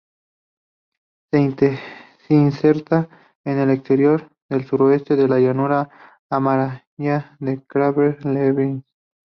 Se 1.31 1.61
inserta 2.29 3.07
en 3.45 3.59
el 3.59 3.69
exterior 3.69 4.31
del 4.49 4.65
sudeste 4.65 5.15
de 5.15 5.27
la 5.27 5.37
llanura 5.39 5.91
amurallada 6.27 7.37
del 7.39 7.63
cráter 7.67 8.25
Leibnitz. 8.25 8.87